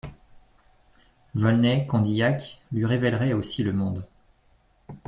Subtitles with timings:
[1.35, 4.03] Volney, Condillac, lui révéleraient aussi le monde.